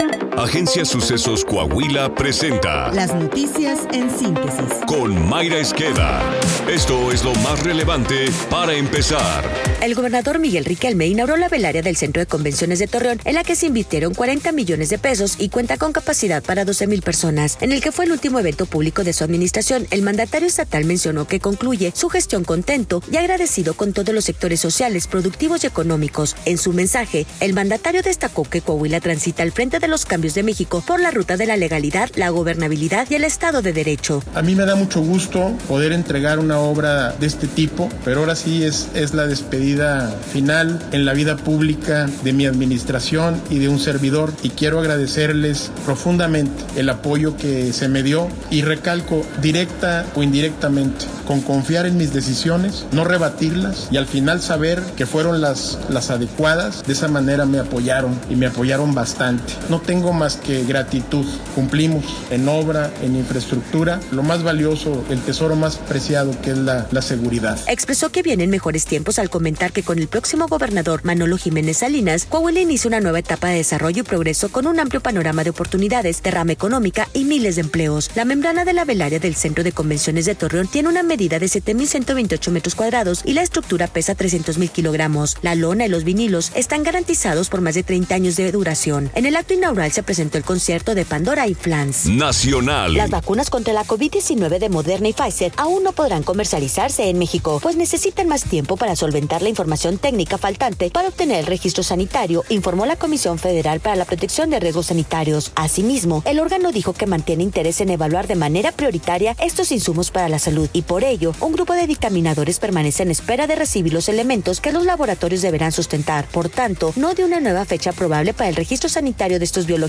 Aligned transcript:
you. 0.00 0.27
Agencia 0.38 0.84
Sucesos 0.84 1.44
Coahuila 1.44 2.14
presenta 2.14 2.92
Las 2.92 3.12
noticias 3.12 3.80
en 3.92 4.08
síntesis. 4.08 4.72
con 4.86 5.28
Mayra 5.28 5.58
Esqueda. 5.58 6.22
Esto 6.68 7.10
es 7.10 7.24
lo 7.24 7.34
más 7.36 7.60
relevante 7.64 8.26
para 8.48 8.72
empezar. 8.74 9.42
El 9.80 9.96
gobernador 9.96 10.38
Miguel 10.38 10.64
Riquelme 10.64 11.08
inauguró 11.08 11.36
la 11.36 11.48
velaria 11.48 11.82
del 11.82 11.96
Centro 11.96 12.20
de 12.20 12.26
Convenciones 12.26 12.78
de 12.78 12.86
Torreón, 12.86 13.20
en 13.24 13.34
la 13.34 13.42
que 13.42 13.56
se 13.56 13.66
invirtieron 13.66 14.14
40 14.14 14.52
millones 14.52 14.90
de 14.90 14.98
pesos 14.98 15.34
y 15.38 15.48
cuenta 15.48 15.76
con 15.76 15.92
capacidad 15.92 16.40
para 16.40 16.64
12 16.64 16.86
mil 16.86 17.02
personas. 17.02 17.58
En 17.60 17.72
el 17.72 17.80
que 17.80 17.90
fue 17.90 18.04
el 18.04 18.12
último 18.12 18.38
evento 18.38 18.66
público 18.66 19.02
de 19.02 19.14
su 19.14 19.24
administración, 19.24 19.88
el 19.90 20.02
mandatario 20.02 20.46
estatal 20.46 20.84
mencionó 20.84 21.26
que 21.26 21.40
concluye 21.40 21.92
su 21.96 22.08
gestión 22.10 22.44
contento 22.44 23.02
y 23.10 23.16
agradecido 23.16 23.74
con 23.74 23.92
todos 23.92 24.14
los 24.14 24.24
sectores 24.24 24.60
sociales, 24.60 25.08
productivos 25.08 25.64
y 25.64 25.66
económicos. 25.66 26.36
En 26.44 26.58
su 26.58 26.72
mensaje, 26.72 27.26
el 27.40 27.54
mandatario 27.54 28.02
destacó 28.02 28.44
que 28.44 28.60
Coahuila 28.60 29.00
transita 29.00 29.42
al 29.42 29.52
frente 29.52 29.80
de 29.80 29.88
los 29.88 30.06
cambios 30.06 30.27
de 30.34 30.42
México 30.42 30.82
por 30.86 31.00
la 31.00 31.10
ruta 31.10 31.36
de 31.36 31.46
la 31.46 31.56
legalidad, 31.56 32.10
la 32.16 32.30
gobernabilidad 32.30 33.06
y 33.10 33.14
el 33.14 33.24
Estado 33.24 33.62
de 33.62 33.72
Derecho. 33.72 34.22
A 34.34 34.42
mí 34.42 34.54
me 34.54 34.64
da 34.64 34.74
mucho 34.74 35.00
gusto 35.00 35.52
poder 35.68 35.92
entregar 35.92 36.38
una 36.38 36.58
obra 36.58 37.12
de 37.12 37.26
este 37.26 37.46
tipo, 37.46 37.88
pero 38.04 38.20
ahora 38.20 38.36
sí 38.36 38.64
es, 38.64 38.88
es 38.94 39.14
la 39.14 39.26
despedida 39.26 40.10
final 40.32 40.80
en 40.92 41.04
la 41.04 41.12
vida 41.12 41.36
pública 41.36 42.08
de 42.24 42.32
mi 42.32 42.46
administración 42.46 43.40
y 43.50 43.58
de 43.58 43.68
un 43.68 43.78
servidor 43.78 44.32
y 44.42 44.50
quiero 44.50 44.80
agradecerles 44.80 45.70
profundamente 45.84 46.64
el 46.76 46.88
apoyo 46.88 47.36
que 47.36 47.72
se 47.72 47.88
me 47.88 48.02
dio 48.02 48.28
y 48.50 48.62
recalco 48.62 49.24
directa 49.40 50.06
o 50.14 50.22
indirectamente 50.22 51.06
con 51.28 51.42
confiar 51.42 51.84
en 51.84 51.98
mis 51.98 52.14
decisiones, 52.14 52.86
no 52.90 53.04
rebatirlas 53.04 53.88
y 53.90 53.98
al 53.98 54.06
final 54.06 54.40
saber 54.40 54.80
que 54.96 55.04
fueron 55.04 55.42
las, 55.42 55.78
las 55.90 56.10
adecuadas, 56.10 56.84
de 56.86 56.94
esa 56.94 57.06
manera 57.08 57.44
me 57.44 57.58
apoyaron 57.58 58.18
y 58.30 58.34
me 58.34 58.46
apoyaron 58.46 58.94
bastante. 58.94 59.52
No 59.68 59.78
tengo 59.80 60.14
más 60.18 60.36
que 60.36 60.64
gratitud, 60.64 61.24
cumplimos 61.54 62.04
en 62.30 62.48
obra, 62.48 62.90
en 63.02 63.16
infraestructura, 63.16 64.00
lo 64.10 64.22
más 64.22 64.42
valioso, 64.42 65.04
el 65.10 65.20
tesoro 65.20 65.56
más 65.56 65.76
preciado 65.76 66.32
que 66.42 66.50
es 66.50 66.58
la, 66.58 66.86
la 66.90 67.02
seguridad. 67.02 67.58
Expresó 67.66 68.10
que 68.10 68.22
vienen 68.22 68.50
mejores 68.50 68.84
tiempos 68.84 69.18
al 69.18 69.30
comentar 69.30 69.72
que 69.72 69.82
con 69.82 69.98
el 69.98 70.08
próximo 70.08 70.48
gobernador 70.48 71.04
Manolo 71.04 71.38
Jiménez 71.38 71.78
Salinas, 71.78 72.26
Coahuila 72.26 72.60
inicia 72.60 72.88
una 72.88 73.00
nueva 73.00 73.20
etapa 73.20 73.48
de 73.48 73.56
desarrollo 73.56 74.00
y 74.00 74.04
progreso 74.04 74.50
con 74.50 74.66
un 74.66 74.80
amplio 74.80 75.00
panorama 75.00 75.44
de 75.44 75.50
oportunidades, 75.50 76.22
derrama 76.22 76.52
económica 76.52 77.08
y 77.14 77.24
miles 77.24 77.54
de 77.54 77.62
empleos. 77.62 78.10
La 78.14 78.24
membrana 78.24 78.64
de 78.64 78.72
la 78.72 78.84
velaria 78.84 79.20
del 79.20 79.36
Centro 79.36 79.64
de 79.64 79.72
Convenciones 79.72 80.26
de 80.26 80.34
Torreón 80.34 80.68
tiene 80.68 80.88
una 80.88 81.02
medida 81.02 81.38
de 81.38 81.46
7.128 81.46 82.50
metros 82.50 82.74
cuadrados 82.74 83.22
y 83.24 83.34
la 83.34 83.42
estructura 83.42 83.86
pesa 83.86 84.16
300.000 84.16 84.70
kilogramos. 84.70 85.36
La 85.42 85.54
lona 85.54 85.86
y 85.86 85.88
los 85.88 86.04
vinilos 86.04 86.52
están 86.54 86.82
garantizados 86.82 87.48
por 87.48 87.60
más 87.60 87.74
de 87.74 87.82
30 87.82 88.14
años 88.14 88.36
de 88.36 88.50
duración. 88.50 89.10
En 89.14 89.26
el 89.26 89.36
acto 89.36 89.54
inaugural 89.54 89.92
se 89.92 90.02
presentó 90.08 90.38
el 90.38 90.44
concierto 90.44 90.94
de 90.94 91.04
Pandora 91.04 91.46
y 91.48 91.54
Flans. 91.54 92.06
Nacional. 92.06 92.94
Las 92.94 93.10
vacunas 93.10 93.50
contra 93.50 93.74
la 93.74 93.84
COVID-19 93.84 94.58
de 94.58 94.70
Moderna 94.70 95.08
y 95.08 95.12
Pfizer 95.12 95.52
aún 95.58 95.82
no 95.82 95.92
podrán 95.92 96.22
comercializarse 96.22 97.10
en 97.10 97.18
México, 97.18 97.60
pues 97.62 97.76
necesitan 97.76 98.26
más 98.26 98.44
tiempo 98.44 98.78
para 98.78 98.96
solventar 98.96 99.42
la 99.42 99.50
información 99.50 99.98
técnica 99.98 100.38
faltante 100.38 100.88
para 100.88 101.08
obtener 101.08 101.40
el 101.40 101.46
registro 101.46 101.82
sanitario, 101.82 102.42
informó 102.48 102.86
la 102.86 102.96
Comisión 102.96 103.38
Federal 103.38 103.80
para 103.80 103.96
la 103.96 104.06
Protección 104.06 104.48
de 104.48 104.58
Riesgos 104.60 104.86
Sanitarios. 104.86 105.52
Asimismo, 105.56 106.22
el 106.24 106.40
órgano 106.40 106.72
dijo 106.72 106.94
que 106.94 107.04
mantiene 107.04 107.42
interés 107.42 107.82
en 107.82 107.90
evaluar 107.90 108.26
de 108.26 108.36
manera 108.36 108.72
prioritaria 108.72 109.36
estos 109.38 109.72
insumos 109.72 110.10
para 110.10 110.30
la 110.30 110.38
salud 110.38 110.70
y 110.72 110.80
por 110.80 111.04
ello, 111.04 111.34
un 111.40 111.52
grupo 111.52 111.74
de 111.74 111.86
dictaminadores 111.86 112.60
permanece 112.60 113.02
en 113.02 113.10
espera 113.10 113.46
de 113.46 113.56
recibir 113.56 113.92
los 113.92 114.08
elementos 114.08 114.62
que 114.62 114.72
los 114.72 114.86
laboratorios 114.86 115.42
deberán 115.42 115.72
sustentar. 115.72 116.26
Por 116.28 116.48
tanto, 116.48 116.94
no 116.96 117.12
de 117.12 117.26
una 117.26 117.40
nueva 117.40 117.66
fecha 117.66 117.92
probable 117.92 118.32
para 118.32 118.48
el 118.48 118.56
registro 118.56 118.88
sanitario 118.88 119.38
de 119.38 119.44
estos 119.44 119.66
biológicos. 119.66 119.87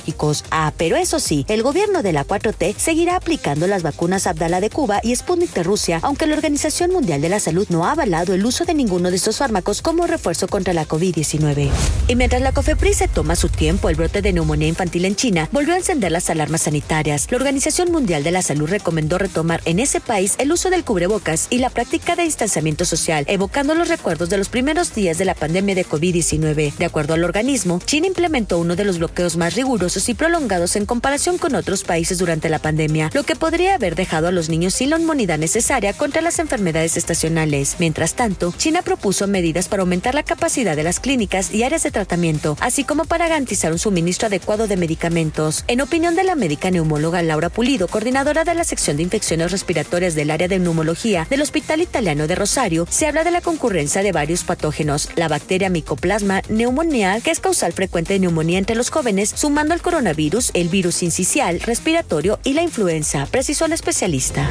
Ah, 0.51 0.73
pero 0.77 0.95
eso 0.95 1.19
sí, 1.19 1.45
el 1.47 1.63
gobierno 1.63 2.03
de 2.03 2.13
la 2.13 2.25
4T 2.25 2.75
seguirá 2.77 3.15
aplicando 3.15 3.67
las 3.67 3.83
vacunas 3.83 4.27
Abdala 4.27 4.61
de 4.61 4.69
Cuba 4.69 4.99
y 5.03 5.15
Sputnik 5.15 5.53
de 5.53 5.63
Rusia, 5.63 5.99
aunque 6.01 6.27
la 6.27 6.35
Organización 6.35 6.91
Mundial 6.91 7.21
de 7.21 7.29
la 7.29 7.39
Salud 7.39 7.67
no 7.69 7.85
ha 7.85 7.91
avalado 7.91 8.33
el 8.33 8.45
uso 8.45 8.65
de 8.65 8.73
ninguno 8.73 9.09
de 9.09 9.15
estos 9.15 9.37
fármacos 9.37 9.81
como 9.81 10.07
refuerzo 10.07 10.47
contra 10.47 10.73
la 10.73 10.87
COVID-19. 10.87 11.69
Y 12.07 12.15
mientras 12.15 12.41
la 12.41 12.51
COFEPRIS 12.51 12.97
se 12.97 13.07
toma 13.07 13.35
su 13.35 13.49
tiempo, 13.49 13.89
el 13.89 13.95
brote 13.95 14.21
de 14.21 14.33
neumonía 14.33 14.67
infantil 14.67 15.05
en 15.05 15.15
China 15.15 15.49
volvió 15.51 15.73
a 15.73 15.77
encender 15.77 16.11
las 16.11 16.29
alarmas 16.29 16.61
sanitarias. 16.63 17.27
La 17.29 17.37
Organización 17.37 17.91
Mundial 17.91 18.23
de 18.23 18.31
la 18.31 18.41
Salud 18.41 18.69
recomendó 18.69 19.17
retomar 19.17 19.61
en 19.65 19.79
ese 19.79 19.99
país 19.99 20.35
el 20.37 20.51
uso 20.51 20.69
del 20.69 20.83
cubrebocas 20.83 21.47
y 21.49 21.57
la 21.59 21.69
práctica 21.69 22.15
de 22.15 22.23
distanciamiento 22.23 22.85
social, 22.85 23.25
evocando 23.27 23.75
los 23.75 23.89
recuerdos 23.89 24.29
de 24.29 24.37
los 24.37 24.49
primeros 24.49 24.93
días 24.93 25.17
de 25.17 25.25
la 25.25 25.35
pandemia 25.35 25.75
de 25.75 25.85
COVID-19. 25.85 26.75
De 26.75 26.85
acuerdo 26.85 27.13
al 27.13 27.23
organismo, 27.23 27.79
China 27.85 28.07
implementó 28.07 28.59
uno 28.59 28.75
de 28.75 28.85
los 28.85 28.97
bloqueos 28.99 29.37
más 29.37 29.55
rigurosos 29.55 29.88
y 29.97 30.13
prolongados 30.13 30.75
en 30.75 30.85
comparación 30.85 31.37
con 31.37 31.55
otros 31.55 31.83
países 31.83 32.19
durante 32.19 32.47
la 32.47 32.59
pandemia, 32.59 33.09
lo 33.13 33.23
que 33.23 33.35
podría 33.35 33.73
haber 33.73 33.95
dejado 33.95 34.27
a 34.27 34.31
los 34.31 34.47
niños 34.47 34.75
sin 34.75 34.91
la 34.91 34.99
inmunidad 34.99 35.39
necesaria 35.39 35.93
contra 35.93 36.21
las 36.21 36.37
enfermedades 36.37 36.95
estacionales. 36.95 37.77
Mientras 37.79 38.13
tanto, 38.13 38.53
China 38.57 38.83
propuso 38.83 39.25
medidas 39.27 39.67
para 39.67 39.81
aumentar 39.81 40.13
la 40.13 40.23
capacidad 40.23 40.75
de 40.75 40.83
las 40.83 40.99
clínicas 40.99 41.53
y 41.53 41.63
áreas 41.63 41.83
de 41.83 41.91
tratamiento, 41.91 42.55
así 42.61 42.83
como 42.83 43.05
para 43.05 43.27
garantizar 43.27 43.71
un 43.71 43.79
suministro 43.79 44.27
adecuado 44.27 44.67
de 44.67 44.77
medicamentos. 44.77 45.65
En 45.67 45.81
opinión 45.81 46.15
de 46.15 46.23
la 46.23 46.35
médica 46.35 46.69
neumóloga 46.69 47.23
Laura 47.23 47.49
Pulido, 47.49 47.87
coordinadora 47.87 48.43
de 48.43 48.53
la 48.53 48.63
sección 48.63 48.97
de 48.97 49.03
infecciones 49.03 49.51
respiratorias 49.51 50.13
del 50.13 50.29
área 50.29 50.47
de 50.47 50.59
neumología 50.59 51.25
del 51.29 51.41
Hospital 51.41 51.81
Italiano 51.81 52.27
de 52.27 52.35
Rosario, 52.35 52.85
se 52.89 53.07
habla 53.07 53.23
de 53.23 53.31
la 53.31 53.41
concurrencia 53.41 54.03
de 54.03 54.11
varios 54.11 54.43
patógenos, 54.43 55.09
la 55.15 55.27
bacteria 55.27 55.69
Mycoplasma 55.69 56.41
pneumoniae, 56.43 57.21
que 57.21 57.31
es 57.31 57.39
causal 57.39 57.73
frecuente 57.73 58.13
de 58.13 58.19
neumonía 58.19 58.59
entre 58.59 58.75
los 58.75 58.89
jóvenes, 58.89 59.31
sumando 59.35 59.73
coronavirus, 59.81 60.51
el 60.53 60.69
virus 60.69 61.03
incisional, 61.03 61.59
respiratorio 61.59 62.39
y 62.43 62.53
la 62.53 62.61
influenza, 62.61 63.27
precisó 63.31 63.65
el 63.65 63.73
especialista. 63.73 64.49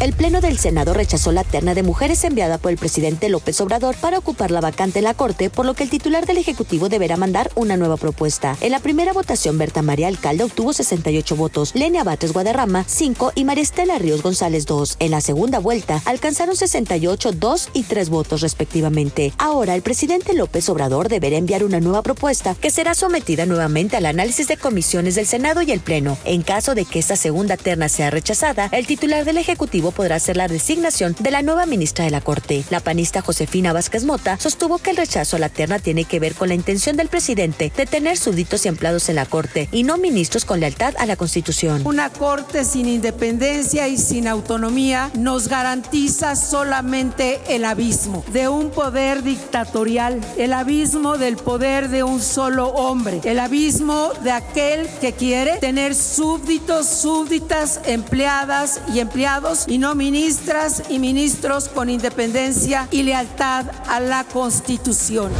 El 0.00 0.12
Pleno 0.12 0.40
del 0.40 0.58
Senado 0.58 0.94
rechazó 0.94 1.32
la 1.32 1.42
terna 1.42 1.74
de 1.74 1.82
mujeres 1.82 2.22
enviada 2.22 2.58
por 2.58 2.70
el 2.70 2.78
presidente 2.78 3.28
López 3.28 3.60
Obrador 3.60 3.96
para 3.96 4.18
ocupar 4.18 4.52
la 4.52 4.60
vacante 4.60 5.00
en 5.00 5.04
la 5.04 5.14
Corte, 5.14 5.50
por 5.50 5.66
lo 5.66 5.74
que 5.74 5.82
el 5.82 5.90
titular 5.90 6.24
del 6.24 6.38
Ejecutivo 6.38 6.88
deberá 6.88 7.16
mandar 7.16 7.50
una 7.56 7.76
nueva 7.76 7.96
propuesta. 7.96 8.56
En 8.60 8.70
la 8.70 8.78
primera 8.78 9.12
votación, 9.12 9.58
Berta 9.58 9.82
María 9.82 10.06
Alcalde 10.06 10.44
obtuvo 10.44 10.72
68 10.72 11.34
votos, 11.34 11.74
Lenia 11.74 12.04
Batres 12.04 12.32
Guadarrama 12.32 12.84
5 12.86 13.32
y 13.34 13.44
María 13.44 13.64
Estela 13.64 13.98
Ríos 13.98 14.22
González 14.22 14.66
2. 14.66 14.98
En 15.00 15.10
la 15.10 15.20
segunda 15.20 15.58
vuelta, 15.58 16.00
alcanzaron 16.04 16.54
68, 16.54 17.32
2 17.32 17.70
y 17.72 17.82
3 17.82 18.08
votos 18.08 18.42
respectivamente. 18.42 19.32
Ahora, 19.36 19.74
el 19.74 19.82
presidente 19.82 20.32
López 20.32 20.68
Obrador 20.68 21.08
deberá 21.08 21.38
enviar 21.38 21.64
una 21.64 21.80
nueva 21.80 22.02
propuesta 22.02 22.54
que 22.54 22.70
será 22.70 22.94
sometida 22.94 23.46
nuevamente 23.46 23.96
al 23.96 24.06
análisis 24.06 24.46
de 24.46 24.58
comisiones 24.58 25.16
del 25.16 25.26
Senado 25.26 25.62
y 25.62 25.72
el 25.72 25.80
Pleno. 25.80 26.16
En 26.24 26.42
caso 26.42 26.76
de 26.76 26.84
que 26.84 27.00
esta 27.00 27.16
segunda 27.16 27.56
terna 27.56 27.88
sea 27.88 28.10
rechazada, 28.10 28.68
el 28.70 28.86
titular 28.86 29.24
del 29.24 29.38
Ejecutivo 29.38 29.87
podrá 29.90 30.16
hacer 30.16 30.36
la 30.36 30.48
designación 30.48 31.16
de 31.18 31.30
la 31.30 31.42
nueva 31.42 31.66
ministra 31.66 32.04
de 32.04 32.10
la 32.10 32.20
Corte. 32.20 32.64
La 32.70 32.80
panista 32.80 33.22
Josefina 33.22 33.72
Vázquez 33.72 34.04
Mota 34.04 34.38
sostuvo 34.38 34.78
que 34.78 34.90
el 34.90 34.96
rechazo 34.96 35.36
a 35.36 35.38
la 35.38 35.48
terna 35.48 35.78
tiene 35.78 36.04
que 36.04 36.20
ver 36.20 36.34
con 36.34 36.48
la 36.48 36.54
intención 36.54 36.96
del 36.96 37.08
presidente 37.08 37.72
de 37.76 37.86
tener 37.86 38.16
súbditos 38.16 38.64
y 38.64 38.68
empleados 38.68 39.08
en 39.08 39.16
la 39.16 39.26
Corte 39.26 39.68
y 39.72 39.82
no 39.82 39.98
ministros 39.98 40.44
con 40.44 40.60
lealtad 40.60 40.94
a 40.98 41.06
la 41.06 41.16
Constitución. 41.16 41.82
Una 41.86 42.10
corte 42.10 42.64
sin 42.64 42.88
independencia 42.88 43.88
y 43.88 43.98
sin 43.98 44.28
autonomía 44.28 45.10
nos 45.14 45.48
garantiza 45.48 46.36
solamente 46.36 47.40
el 47.48 47.64
abismo 47.64 48.24
de 48.32 48.48
un 48.48 48.70
poder 48.70 49.22
dictatorial, 49.22 50.20
el 50.36 50.52
abismo 50.52 51.18
del 51.18 51.36
poder 51.36 51.88
de 51.88 52.02
un 52.02 52.20
solo 52.20 52.68
hombre, 52.68 53.20
el 53.24 53.38
abismo 53.38 54.10
de 54.22 54.32
aquel 54.32 54.88
que 55.00 55.12
quiere 55.12 55.58
tener 55.58 55.94
súbditos, 55.94 56.86
súbditas, 56.86 57.80
empleadas 57.86 58.80
y 58.92 59.00
empleados 59.00 59.64
y 59.66 59.77
no 59.78 59.94
ministras 59.94 60.82
y 60.90 60.98
ministros 60.98 61.68
con 61.68 61.88
independencia 61.88 62.88
y 62.90 63.02
lealtad 63.04 63.66
a 63.86 64.00
la 64.00 64.24
Constitución. 64.24 65.30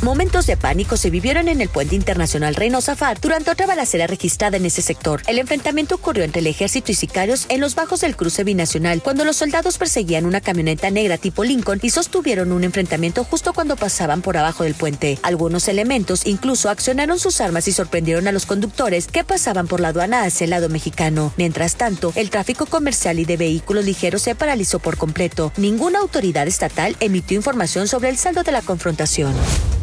Momentos 0.00 0.46
de 0.46 0.56
pánico 0.56 0.96
se 0.96 1.10
vivieron 1.10 1.48
en 1.48 1.60
el 1.60 1.68
puente 1.68 1.96
internacional 1.96 2.54
Reynosa 2.54 2.94
Far 2.94 3.20
durante 3.20 3.50
otra 3.50 3.66
balacera 3.66 4.06
registrada 4.06 4.56
en 4.56 4.64
ese 4.64 4.80
sector. 4.80 5.22
El 5.26 5.40
enfrentamiento 5.40 5.96
ocurrió 5.96 6.22
entre 6.22 6.38
el 6.38 6.46
ejército 6.46 6.92
y 6.92 6.94
sicarios 6.94 7.46
en 7.48 7.60
los 7.60 7.74
bajos 7.74 8.00
del 8.02 8.14
cruce 8.14 8.44
binacional, 8.44 9.02
cuando 9.02 9.24
los 9.24 9.34
soldados 9.34 9.76
perseguían 9.76 10.24
una 10.24 10.40
camioneta 10.40 10.88
negra 10.90 11.18
tipo 11.18 11.42
Lincoln 11.42 11.80
y 11.82 11.90
sostuvieron 11.90 12.52
un 12.52 12.62
enfrentamiento 12.62 13.24
justo 13.24 13.52
cuando 13.52 13.74
pasaban 13.74 14.22
por 14.22 14.36
abajo 14.36 14.62
del 14.62 14.74
puente. 14.74 15.18
Algunos 15.22 15.66
elementos 15.66 16.26
incluso 16.26 16.70
accionaron 16.70 17.18
sus 17.18 17.40
armas 17.40 17.66
y 17.66 17.72
sorprendieron 17.72 18.28
a 18.28 18.32
los 18.32 18.46
conductores 18.46 19.08
que 19.08 19.24
pasaban 19.24 19.66
por 19.66 19.80
la 19.80 19.88
aduana 19.88 20.22
hacia 20.22 20.44
el 20.44 20.50
lado 20.50 20.68
mexicano. 20.68 21.32
Mientras 21.36 21.74
tanto, 21.74 22.12
el 22.14 22.30
tráfico 22.30 22.66
comercial 22.66 23.18
y 23.18 23.24
de 23.24 23.36
vehículos 23.36 23.84
ligeros 23.84 24.22
se 24.22 24.36
paralizó 24.36 24.78
por 24.78 24.96
completo. 24.96 25.52
Ninguna 25.56 25.98
autoridad 25.98 26.46
estatal 26.46 26.96
emitió 27.00 27.36
información 27.36 27.88
sobre 27.88 28.10
el 28.10 28.16
saldo 28.16 28.44
de 28.44 28.52
la 28.52 28.62
confrontación. 28.62 29.34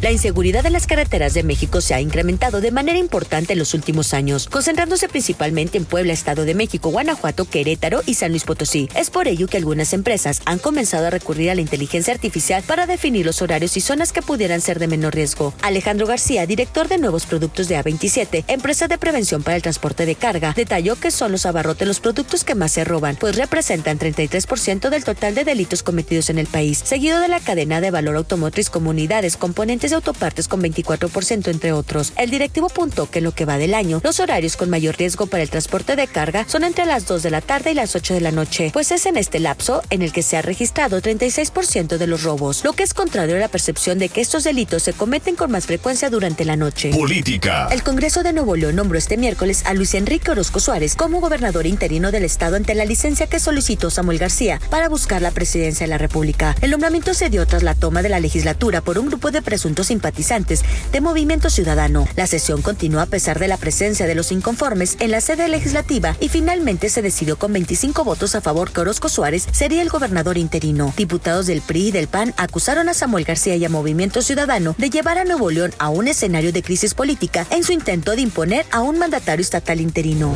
La 0.06 0.12
inseguridad 0.12 0.64
en 0.64 0.72
las 0.72 0.86
carreteras 0.86 1.34
de 1.34 1.42
México 1.42 1.80
se 1.80 1.92
ha 1.92 2.00
incrementado 2.00 2.60
de 2.60 2.70
manera 2.70 2.96
importante 2.96 3.54
en 3.54 3.58
los 3.58 3.74
últimos 3.74 4.14
años, 4.14 4.46
concentrándose 4.48 5.08
principalmente 5.08 5.78
en 5.78 5.84
Puebla, 5.84 6.12
Estado 6.12 6.44
de 6.44 6.54
México, 6.54 6.90
Guanajuato, 6.90 7.44
Querétaro 7.44 8.02
y 8.06 8.14
San 8.14 8.30
Luis 8.30 8.44
Potosí. 8.44 8.88
Es 8.94 9.10
por 9.10 9.26
ello 9.26 9.48
que 9.48 9.56
algunas 9.56 9.92
empresas 9.92 10.42
han 10.44 10.60
comenzado 10.60 11.08
a 11.08 11.10
recurrir 11.10 11.50
a 11.50 11.56
la 11.56 11.60
inteligencia 11.60 12.14
artificial 12.14 12.62
para 12.62 12.86
definir 12.86 13.26
los 13.26 13.42
horarios 13.42 13.76
y 13.76 13.80
zonas 13.80 14.12
que 14.12 14.22
pudieran 14.22 14.60
ser 14.60 14.78
de 14.78 14.86
menor 14.86 15.12
riesgo. 15.12 15.52
Alejandro 15.60 16.06
García, 16.06 16.46
director 16.46 16.86
de 16.86 16.98
nuevos 16.98 17.26
productos 17.26 17.66
de 17.66 17.76
A27, 17.76 18.44
empresa 18.46 18.86
de 18.86 18.98
prevención 18.98 19.42
para 19.42 19.56
el 19.56 19.62
transporte 19.62 20.06
de 20.06 20.14
carga, 20.14 20.52
detalló 20.54 20.94
que 20.94 21.10
son 21.10 21.32
los 21.32 21.46
abarrotes 21.46 21.88
los 21.88 21.98
productos 21.98 22.44
que 22.44 22.54
más 22.54 22.70
se 22.70 22.84
roban, 22.84 23.16
pues 23.16 23.34
representan 23.34 23.98
33% 23.98 24.88
del 24.88 25.02
total 25.02 25.34
de 25.34 25.42
delitos 25.42 25.82
cometidos 25.82 26.30
en 26.30 26.38
el 26.38 26.46
país, 26.46 26.80
seguido 26.84 27.18
de 27.18 27.26
la 27.26 27.40
cadena 27.40 27.80
de 27.80 27.90
valor 27.90 28.14
automotriz 28.14 28.70
comunidades, 28.70 29.36
componentes 29.36 29.95
autopartes 29.96 30.48
con 30.48 30.62
24% 30.62 31.48
entre 31.48 31.72
otros. 31.72 32.12
El 32.16 32.30
directivo 32.30 32.66
apuntó 32.66 33.10
que 33.10 33.18
en 33.18 33.24
lo 33.24 33.32
que 33.32 33.44
va 33.44 33.58
del 33.58 33.74
año, 33.74 34.00
los 34.04 34.20
horarios 34.20 34.56
con 34.56 34.70
mayor 34.70 34.96
riesgo 34.96 35.26
para 35.26 35.42
el 35.42 35.50
transporte 35.50 35.96
de 35.96 36.06
carga 36.06 36.44
son 36.48 36.64
entre 36.64 36.86
las 36.86 37.06
2 37.06 37.22
de 37.22 37.30
la 37.30 37.40
tarde 37.40 37.72
y 37.72 37.74
las 37.74 37.96
8 37.96 38.14
de 38.14 38.20
la 38.20 38.32
noche, 38.32 38.70
pues 38.72 38.92
es 38.92 39.06
en 39.06 39.16
este 39.16 39.40
lapso 39.40 39.82
en 39.90 40.02
el 40.02 40.12
que 40.12 40.22
se 40.22 40.36
ha 40.36 40.42
registrado 40.42 41.00
36% 41.00 41.96
de 41.96 42.06
los 42.06 42.22
robos, 42.22 42.64
lo 42.64 42.72
que 42.72 42.82
es 42.82 42.94
contrario 42.94 43.36
a 43.36 43.38
la 43.38 43.48
percepción 43.48 43.98
de 43.98 44.08
que 44.08 44.20
estos 44.20 44.44
delitos 44.44 44.82
se 44.82 44.92
cometen 44.92 45.36
con 45.36 45.50
más 45.50 45.66
frecuencia 45.66 46.10
durante 46.10 46.44
la 46.44 46.56
noche. 46.56 46.90
Política. 46.90 47.68
El 47.70 47.82
Congreso 47.82 48.22
de 48.22 48.32
Nuevo 48.32 48.56
León 48.56 48.76
nombró 48.76 48.98
este 48.98 49.16
miércoles 49.16 49.62
a 49.66 49.74
Luis 49.74 49.94
Enrique 49.94 50.30
Orozco 50.30 50.60
Suárez 50.60 50.94
como 50.94 51.20
gobernador 51.20 51.66
interino 51.66 52.10
del 52.10 52.24
estado 52.24 52.56
ante 52.56 52.74
la 52.74 52.84
licencia 52.84 53.26
que 53.26 53.40
solicitó 53.40 53.90
Samuel 53.90 54.18
García 54.18 54.60
para 54.70 54.88
buscar 54.88 55.22
la 55.22 55.30
presidencia 55.30 55.86
de 55.86 55.90
la 55.90 55.98
República. 55.98 56.54
El 56.60 56.70
nombramiento 56.70 57.14
se 57.14 57.30
dio 57.30 57.46
tras 57.46 57.62
la 57.62 57.74
toma 57.74 58.02
de 58.02 58.08
la 58.08 58.20
legislatura 58.20 58.80
por 58.80 58.98
un 58.98 59.06
grupo 59.06 59.30
de 59.30 59.42
presuntos 59.42 59.85
simpatizantes 59.86 60.62
de 60.92 61.00
Movimiento 61.00 61.50
Ciudadano. 61.50 62.06
La 62.16 62.26
sesión 62.26 62.62
continuó 62.62 63.00
a 63.00 63.06
pesar 63.06 63.38
de 63.38 63.48
la 63.48 63.56
presencia 63.56 64.06
de 64.06 64.14
los 64.14 64.32
inconformes 64.32 64.96
en 65.00 65.10
la 65.10 65.20
sede 65.20 65.48
legislativa 65.48 66.16
y 66.20 66.28
finalmente 66.28 66.88
se 66.88 67.02
decidió 67.02 67.38
con 67.38 67.52
25 67.52 68.04
votos 68.04 68.34
a 68.34 68.40
favor 68.40 68.70
que 68.72 68.80
Orozco 68.80 69.08
Suárez 69.08 69.46
sería 69.52 69.82
el 69.82 69.88
gobernador 69.88 70.38
interino. 70.38 70.92
Diputados 70.96 71.46
del 71.46 71.62
PRI 71.62 71.88
y 71.88 71.92
del 71.92 72.08
PAN 72.08 72.34
acusaron 72.36 72.88
a 72.88 72.94
Samuel 72.94 73.24
García 73.24 73.56
y 73.56 73.64
a 73.64 73.68
Movimiento 73.68 74.22
Ciudadano 74.22 74.74
de 74.78 74.90
llevar 74.90 75.18
a 75.18 75.24
Nuevo 75.24 75.50
León 75.50 75.72
a 75.78 75.88
un 75.88 76.08
escenario 76.08 76.52
de 76.52 76.62
crisis 76.62 76.94
política 76.94 77.46
en 77.50 77.64
su 77.64 77.72
intento 77.72 78.12
de 78.12 78.22
imponer 78.22 78.66
a 78.70 78.80
un 78.80 78.98
mandatario 78.98 79.42
estatal 79.42 79.80
interino. 79.80 80.34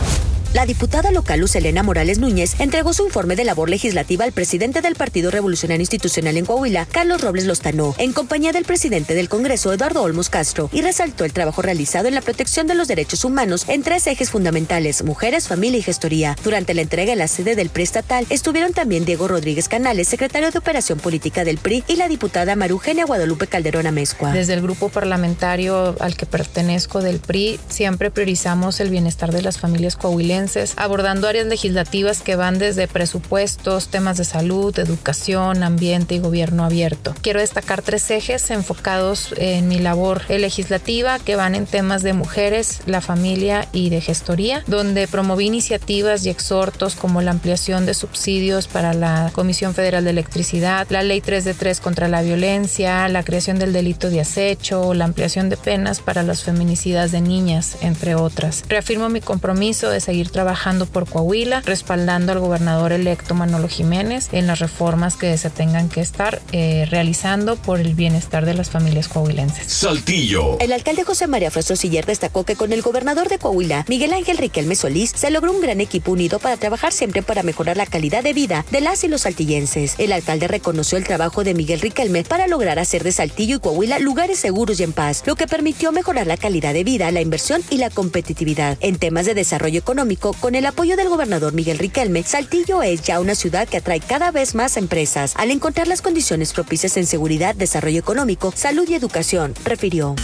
La 0.53 0.67
diputada 0.67 1.13
local 1.13 1.39
Luz 1.39 1.55
Elena 1.55 1.85
Morales 1.85 2.19
Núñez 2.19 2.59
entregó 2.59 2.93
su 2.93 3.05
informe 3.07 3.37
de 3.37 3.45
labor 3.45 3.71
legislativa 3.71 4.25
al 4.25 4.33
presidente 4.33 4.81
del 4.81 4.97
Partido 4.97 5.31
Revolucionario 5.31 5.81
Institucional 5.81 6.37
en 6.37 6.45
Coahuila, 6.45 6.87
Carlos 6.87 7.21
Robles 7.21 7.47
Lozano, 7.47 7.95
en 7.99 8.13
compañía 8.13 8.51
del 8.51 8.65
presidente 8.65 9.15
del 9.15 9.29
Congreso, 9.29 9.73
Eduardo 9.73 10.03
Olmos 10.03 10.29
Castro, 10.29 10.69
y 10.73 10.83
resaltó 10.83 11.25
el 11.25 11.33
trabajo 11.33 11.63
realizado 11.63 12.09
en 12.09 12.17
la 12.17 12.21
protección 12.21 12.67
de 12.67 12.75
los 12.75 12.89
derechos 12.89 13.25
humanos 13.25 13.65
en 13.69 13.85
tres 13.85 14.09
ejes 14.09 14.31
fundamentales, 14.31 15.05
mujeres, 15.05 15.47
familia 15.47 15.79
y 15.79 15.83
gestoría. 15.83 16.37
Durante 16.43 16.75
la 16.75 16.83
entrega 16.83 17.13
en 17.13 17.21
la 17.21 17.29
sede 17.29 17.55
del 17.55 17.69
PRI 17.69 17.85
estatal 17.85 18.27
estuvieron 18.29 18.73
también 18.73 19.05
Diego 19.05 19.29
Rodríguez 19.29 19.69
Canales, 19.69 20.09
secretario 20.09 20.51
de 20.51 20.59
Operación 20.59 20.99
Política 20.99 21.45
del 21.45 21.59
PRI, 21.59 21.85
y 21.87 21.95
la 21.95 22.09
diputada 22.09 22.57
Marugenia 22.57 23.07
Guadalupe 23.07 23.47
Calderón 23.47 23.87
Amezcua. 23.87 24.33
Desde 24.33 24.55
el 24.55 24.63
grupo 24.63 24.89
parlamentario 24.89 25.95
al 26.01 26.17
que 26.17 26.27
pertenezco 26.27 27.03
del 27.03 27.21
PRI, 27.21 27.61
siempre 27.69 28.11
priorizamos 28.11 28.81
el 28.81 28.91
bienestar 28.91 29.31
de 29.31 29.43
las 29.43 29.59
familias 29.59 29.95
coahuilenses 29.95 30.40
abordando 30.77 31.29
áreas 31.29 31.47
legislativas 31.47 32.23
que 32.23 32.37
van 32.37 32.59
desde 32.59 32.89
presupuestos, 32.89 33.89
temas 33.89 34.17
de 34.17 34.25
salud, 34.25 34.79
educación, 34.79 35.63
ambiente 35.63 36.15
y 36.15 36.19
gobierno 36.19 36.65
abierto. 36.65 37.15
Quiero 37.21 37.41
destacar 37.41 37.83
tres 37.83 38.11
ejes 38.11 38.51
enfocados 38.51 39.35
en 39.37 39.69
mi 39.69 39.79
labor 39.79 40.23
legislativa 40.29 41.19
que 41.19 41.37
van 41.37 41.55
en 41.55 41.67
temas 41.67 42.03
de 42.03 42.13
mujeres, 42.13 42.81
la 42.87 43.01
familia 43.01 43.69
y 43.73 43.91
de 43.91 44.01
gestoría, 44.01 44.63
donde 44.67 45.09
promoví 45.09 45.47
iniciativas 45.47 46.25
y 46.25 46.31
exhortos 46.31 46.95
como 46.95 47.23
la 47.23 47.33
ampliación 47.33 47.87
de 47.87 47.95
subsidios 47.95 48.69
para 48.69 48.95
la 48.95 49.31
Comisión 49.33 49.75
Federal 49.75 50.05
de 50.05 50.11
Electricidad, 50.11 50.87
la 50.91 51.03
Ley 51.03 51.21
3 51.21 51.45
de 51.45 51.55
3 51.55 51.81
contra 51.81 52.09
la 52.09 52.23
violencia, 52.23 53.09
la 53.09 53.23
creación 53.23 53.59
del 53.59 53.73
delito 53.73 54.11
de 54.11 54.21
acecho, 54.21 54.95
la 54.95 55.05
ampliación 55.05 55.49
de 55.49 55.57
penas 55.57 56.01
para 56.01 56.23
las 56.23 56.43
feminicidas 56.43 57.13
de 57.13 57.21
niñas, 57.21 57.77
entre 57.83 58.15
otras. 58.15 58.65
Reafirmo 58.69 59.09
mi 59.09 59.21
compromiso 59.21 59.91
de 59.91 60.01
seguir 60.01 60.30
trabajando 60.31 60.87
por 60.87 61.09
Coahuila, 61.09 61.63
respaldando 61.65 62.33
al 62.33 62.41
gobernador 62.41 62.93
electo 62.93 63.35
Manolo 63.35 63.69
Jiménez 63.69 64.29
en 64.33 64.47
las 64.47 64.59
reformas 64.59 65.17
que 65.17 65.37
se 65.39 65.51
tengan 65.51 65.89
que 65.89 66.01
estar 66.01 66.41
eh, 66.53 66.87
realizando 66.91 67.57
por 67.57 67.81
el 67.81 67.95
bienestar 67.95 68.47
de 68.47 68.55
las 68.55 68.71
familias 68.71 69.09
coahuilenses. 69.09 69.73
Saltillo. 69.73 70.59
El 70.61 70.73
alcalde 70.73 71.05
José 71.05 71.27
María 71.27 71.51
Frastro 71.51 71.77
Siller 71.77 72.07
destacó 72.07 72.45
que 72.45 72.57
con 72.57 72.73
el 72.73 72.83
gobernador 72.83 73.29
de 73.29 73.39
Coahuila, 73.39 73.85
Miguel 73.89 74.13
Ángel 74.13 74.39
Riquelme 74.39 74.75
Solís, 74.75 75.13
se 75.15 75.31
logró 75.31 75.53
un 75.53 75.61
gran 75.61 75.81
equipo 75.81 76.13
unido 76.13 76.39
para 76.39 76.57
trabajar 76.57 76.93
siempre 76.93 77.23
para 77.23 77.43
mejorar 77.43 77.77
la 77.77 77.87
calidad 77.87 78.23
de 78.23 78.33
vida 78.33 78.65
de 78.71 78.81
las 78.81 79.05
y 79.05 79.09
los 79.09 79.23
saltillenses. 79.23 79.95
El 79.99 80.13
alcalde 80.13 80.49
reconoció 80.49 80.99
el 80.99 81.05
trabajo 81.05 81.45
de 81.45 81.55
Miguel 81.55 81.81
Riquelme 81.81 82.25
para 82.25 82.47
lograr 82.47 82.79
hacer 82.79 83.05
de 83.05 83.13
Saltillo 83.13 83.57
y 83.57 83.61
Coahuila 83.61 83.99
lugares 83.99 84.39
seguros 84.39 84.81
y 84.81 84.85
en 84.85 84.93
paz, 84.93 85.23
lo 85.27 85.37
que 85.37 85.47
permitió 85.47 85.93
mejorar 85.93 86.27
la 86.27 86.37
calidad 86.37 86.75
de 86.75 86.85
vida, 86.85 87.11
la 87.11 87.21
inversión 87.21 87.63
y 87.71 87.79
la 87.79 87.91
competitividad. 87.91 88.79
En 88.81 88.99
temas 88.99 89.27
de 89.27 89.35
desarrollo 89.35 89.79
económico, 89.79 90.20
con 90.21 90.55
el 90.55 90.67
apoyo 90.67 90.97
del 90.97 91.09
gobernador 91.09 91.55
Miguel 91.55 91.79
Riquelme, 91.79 92.23
Saltillo 92.23 92.83
es 92.83 93.03
ya 93.03 93.21
una 93.21 93.35
ciudad 93.35 93.67
que 93.67 93.79
atrae 93.79 94.01
cada 94.01 94.31
vez 94.31 94.55
más 94.55 94.77
empresas 94.77 95.33
al 95.37 95.51
encontrar 95.51 95.89
las 95.89 96.03
condiciones 96.03 96.53
propicias 96.53 96.97
en 96.99 97.07
seguridad, 97.07 97.55
desarrollo 97.55 97.99
económico, 97.99 98.53
salud 98.55 98.89
y 98.89 98.95
educación, 98.95 99.55
refirió. 99.65 100.15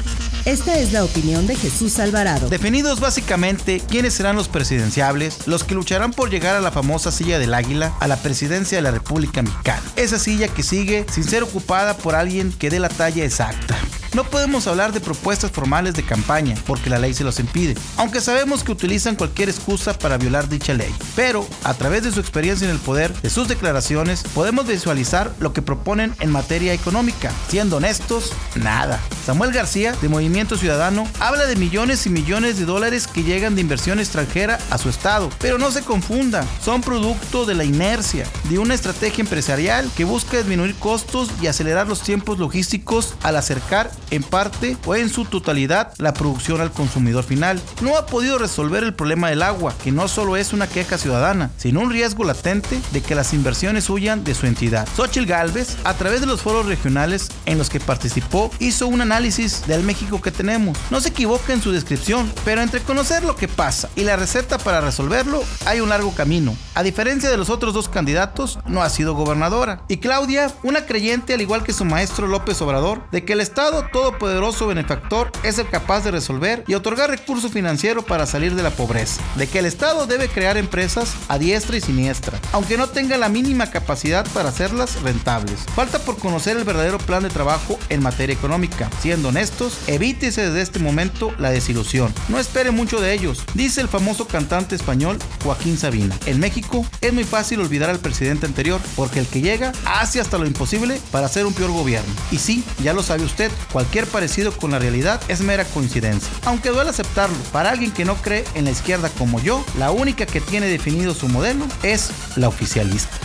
Esta 0.44 0.78
es 0.78 0.92
la 0.92 1.02
opinión 1.02 1.46
de 1.46 1.56
Jesús 1.56 1.98
Alvarado. 1.98 2.48
Definidos 2.48 3.00
básicamente 3.00 3.80
quiénes 3.88 4.14
serán 4.14 4.36
los 4.36 4.48
presidenciables, 4.48 5.46
los 5.48 5.64
que 5.64 5.74
lucharán 5.74 6.12
por 6.12 6.30
llegar 6.30 6.54
a 6.54 6.60
la 6.60 6.70
famosa 6.70 7.10
silla 7.10 7.38
del 7.38 7.54
águila, 7.54 7.96
a 7.98 8.06
la 8.06 8.16
presidencia 8.16 8.78
de 8.78 8.82
la 8.82 8.92
República 8.92 9.42
Mexicana. 9.42 9.82
Esa 9.96 10.18
silla 10.18 10.46
que 10.46 10.62
sigue 10.62 11.06
sin 11.10 11.24
ser 11.24 11.42
ocupada 11.42 11.96
por 11.96 12.14
alguien 12.14 12.52
que 12.52 12.70
dé 12.70 12.78
la 12.78 12.88
talla 12.88 13.24
exacta. 13.24 13.76
No 14.14 14.24
podemos 14.24 14.66
hablar 14.66 14.92
de 14.92 15.00
propuestas 15.00 15.50
formales 15.50 15.94
de 15.94 16.02
campaña, 16.02 16.54
porque 16.66 16.90
la 16.90 16.98
ley 16.98 17.14
se 17.14 17.24
los 17.24 17.40
impide, 17.40 17.76
aunque 17.96 18.20
sabemos 18.20 18.64
que 18.64 18.72
utilizan 18.72 19.16
cualquier 19.16 19.48
excusa 19.48 19.98
para 19.98 20.18
violar 20.18 20.48
dicha 20.48 20.74
ley. 20.74 20.94
Pero, 21.14 21.46
a 21.64 21.74
través 21.74 22.02
de 22.02 22.12
su 22.12 22.20
experiencia 22.20 22.64
en 22.66 22.70
el 22.70 22.80
poder, 22.80 23.12
de 23.20 23.30
sus 23.30 23.48
declaraciones, 23.48 24.22
podemos 24.34 24.66
visualizar 24.66 25.32
lo 25.40 25.52
que 25.52 25.62
proponen 25.62 26.14
en 26.20 26.30
materia 26.30 26.72
económica. 26.72 27.32
Siendo 27.48 27.76
honestos, 27.76 28.32
nada. 28.54 29.00
Samuel 29.24 29.52
García, 29.52 29.92
de 30.00 30.08
Movimiento 30.08 30.56
Ciudadano, 30.56 31.06
habla 31.18 31.46
de 31.46 31.56
millones 31.56 32.06
y 32.06 32.10
millones 32.10 32.58
de 32.58 32.64
dólares 32.64 33.06
que 33.06 33.24
llegan 33.24 33.54
de 33.54 33.60
inversión 33.60 33.98
extranjera 33.98 34.58
a 34.70 34.78
su 34.78 34.88
estado. 34.88 35.30
Pero 35.40 35.58
no 35.58 35.70
se 35.70 35.82
confunda, 35.82 36.46
son 36.64 36.80
producto 36.80 37.44
de 37.44 37.54
la 37.54 37.64
inercia, 37.64 38.26
de 38.48 38.58
una 38.58 38.74
estrategia 38.74 39.22
empresarial 39.22 39.90
que 39.96 40.04
busca 40.04 40.36
disminuir 40.36 40.74
costos 40.76 41.28
y 41.40 41.48
acelerar 41.48 41.88
los 41.88 42.02
tiempos 42.02 42.38
logísticos 42.38 43.14
al 43.22 43.36
acercar 43.36 43.90
en 44.10 44.22
parte 44.22 44.76
o 44.86 44.94
en 44.94 45.08
su 45.08 45.24
totalidad 45.24 45.92
la 45.98 46.14
producción 46.14 46.60
al 46.60 46.72
consumidor 46.72 47.24
final. 47.24 47.60
No 47.80 47.96
ha 47.96 48.06
podido 48.06 48.38
resolver 48.38 48.84
el 48.84 48.94
problema 48.94 49.30
del 49.30 49.42
agua, 49.42 49.74
que 49.82 49.92
no 49.92 50.08
solo 50.08 50.36
es 50.36 50.52
una 50.52 50.66
queja 50.66 50.98
ciudadana, 50.98 51.50
sino 51.56 51.80
un 51.80 51.90
riesgo 51.90 52.24
latente 52.24 52.80
de 52.92 53.02
que 53.02 53.14
las 53.14 53.32
inversiones 53.32 53.90
huyan 53.90 54.24
de 54.24 54.34
su 54.34 54.46
entidad. 54.46 54.88
Xochitl 54.96 55.26
Galvez, 55.26 55.76
a 55.84 55.94
través 55.94 56.20
de 56.20 56.26
los 56.26 56.42
foros 56.42 56.66
regionales 56.66 57.28
en 57.46 57.58
los 57.58 57.70
que 57.70 57.80
participó, 57.80 58.50
hizo 58.58 58.86
un 58.86 59.00
análisis 59.00 59.66
del 59.66 59.82
México 59.82 60.20
que 60.20 60.30
tenemos. 60.30 60.78
No 60.90 61.00
se 61.00 61.08
equivoca 61.08 61.52
en 61.52 61.62
su 61.62 61.72
descripción, 61.72 62.32
pero 62.44 62.62
entre 62.62 62.80
conocer 62.80 63.24
lo 63.24 63.36
que 63.36 63.48
pasa 63.48 63.88
y 63.96 64.02
la 64.02 64.16
receta 64.16 64.58
para 64.58 64.80
resolverlo, 64.80 65.42
hay 65.64 65.80
un 65.80 65.88
largo 65.88 66.14
camino. 66.14 66.56
A 66.74 66.82
diferencia 66.82 67.30
de 67.30 67.36
los 67.36 67.50
otros 67.50 67.74
dos 67.74 67.88
candidatos, 67.88 68.58
no 68.66 68.82
ha 68.82 68.90
sido 68.90 69.14
gobernadora. 69.14 69.82
Y 69.88 69.98
Claudia, 69.98 70.52
una 70.62 70.86
creyente 70.86 71.34
al 71.34 71.40
igual 71.40 71.62
que 71.62 71.72
su 71.72 71.84
maestro 71.84 72.26
López 72.26 72.60
Obrador, 72.62 73.02
de 73.10 73.24
que 73.24 73.32
el 73.32 73.40
Estado 73.40 73.86
todopoderoso 73.96 74.66
benefactor 74.66 75.32
es 75.42 75.58
el 75.58 75.70
capaz 75.70 76.04
de 76.04 76.10
resolver 76.10 76.62
y 76.66 76.74
otorgar 76.74 77.08
recurso 77.08 77.48
financiero 77.48 78.02
para 78.02 78.26
salir 78.26 78.54
de 78.54 78.62
la 78.62 78.68
pobreza, 78.68 79.22
de 79.36 79.46
que 79.46 79.60
el 79.60 79.64
Estado 79.64 80.06
debe 80.06 80.28
crear 80.28 80.58
empresas 80.58 81.14
a 81.28 81.38
diestra 81.38 81.78
y 81.78 81.80
siniestra, 81.80 82.38
aunque 82.52 82.76
no 82.76 82.88
tenga 82.88 83.16
la 83.16 83.30
mínima 83.30 83.70
capacidad 83.70 84.26
para 84.34 84.50
hacerlas 84.50 85.00
rentables. 85.00 85.60
Falta 85.74 85.98
por 85.98 86.18
conocer 86.18 86.58
el 86.58 86.64
verdadero 86.64 86.98
plan 86.98 87.22
de 87.22 87.30
trabajo 87.30 87.78
en 87.88 88.02
materia 88.02 88.34
económica. 88.34 88.90
Siendo 89.00 89.28
honestos, 89.28 89.78
evítese 89.86 90.42
desde 90.42 90.60
este 90.60 90.78
momento 90.78 91.32
la 91.38 91.48
desilusión. 91.48 92.12
No 92.28 92.38
espere 92.38 92.72
mucho 92.72 93.00
de 93.00 93.14
ellos, 93.14 93.44
dice 93.54 93.80
el 93.80 93.88
famoso 93.88 94.28
cantante 94.28 94.76
español 94.76 95.16
Joaquín 95.42 95.78
Sabina. 95.78 96.14
En 96.26 96.38
México 96.38 96.84
es 97.00 97.14
muy 97.14 97.24
fácil 97.24 97.60
olvidar 97.60 97.88
al 97.88 98.00
presidente 98.00 98.44
anterior, 98.44 98.78
porque 98.94 99.20
el 99.20 99.26
que 99.26 99.40
llega 99.40 99.72
hace 99.86 100.20
hasta 100.20 100.36
lo 100.36 100.44
imposible 100.44 101.00
para 101.10 101.24
hacer 101.24 101.46
un 101.46 101.54
peor 101.54 101.70
gobierno. 101.70 102.12
Y 102.30 102.36
sí, 102.36 102.62
ya 102.82 102.92
lo 102.92 103.02
sabe 103.02 103.24
usted, 103.24 103.50
Cualquier 103.86 104.08
parecido 104.08 104.50
con 104.50 104.72
la 104.72 104.80
realidad 104.80 105.20
es 105.28 105.42
mera 105.42 105.64
coincidencia. 105.64 106.28
Aunque 106.44 106.70
duele 106.70 106.90
aceptarlo, 106.90 107.36
para 107.52 107.70
alguien 107.70 107.92
que 107.92 108.04
no 108.04 108.16
cree 108.16 108.44
en 108.56 108.64
la 108.64 108.72
izquierda 108.72 109.08
como 109.10 109.40
yo, 109.40 109.64
la 109.78 109.92
única 109.92 110.26
que 110.26 110.40
tiene 110.40 110.66
definido 110.66 111.14
su 111.14 111.28
modelo 111.28 111.64
es 111.84 112.10
la 112.34 112.48
oficialista. 112.48 113.16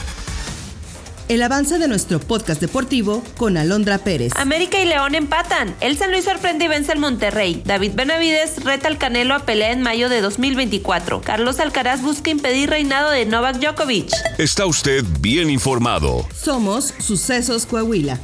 El 1.30 1.42
avance 1.42 1.80
de 1.80 1.88
nuestro 1.88 2.20
podcast 2.20 2.62
deportivo 2.62 3.24
con 3.38 3.58
Alondra 3.58 3.98
Pérez. 3.98 4.34
América 4.36 4.80
y 4.80 4.86
León 4.86 5.16
empatan. 5.16 5.74
El 5.80 5.98
San 5.98 6.12
Luis 6.12 6.26
sorprende 6.26 6.66
y 6.66 6.68
vence 6.68 6.92
al 6.92 7.00
Monterrey. 7.00 7.64
David 7.66 7.94
Benavides 7.96 8.64
reta 8.64 8.88
al 8.88 9.00
Canelo 9.00 9.34
a 9.34 9.40
pelea 9.40 9.72
en 9.72 9.82
mayo 9.82 10.10
de 10.10 10.22
2024. 10.22 11.22
Carlos 11.22 11.60
Alcaraz 11.60 12.04
busca 12.04 12.30
impedir 12.30 12.70
reinado 12.70 13.10
de 13.10 13.26
Novak 13.26 13.58
Djokovic. 13.58 14.12
Está 14.38 14.68
usted 14.68 15.04
bien 15.22 15.50
informado. 15.50 16.28
Somos 16.36 16.94
Sucesos 17.00 17.66
Coahuila. 17.66 18.20